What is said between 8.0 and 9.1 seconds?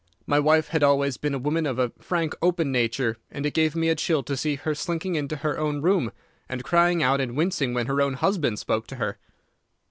own husband spoke to